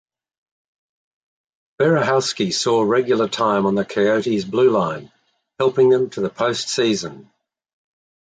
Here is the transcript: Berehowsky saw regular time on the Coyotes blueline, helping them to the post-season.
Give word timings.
Berehowsky 1.79 2.51
saw 2.51 2.81
regular 2.81 3.27
time 3.27 3.67
on 3.67 3.75
the 3.75 3.85
Coyotes 3.85 4.45
blueline, 4.45 5.11
helping 5.59 5.89
them 5.89 6.09
to 6.09 6.21
the 6.21 6.29
post-season. 6.31 7.29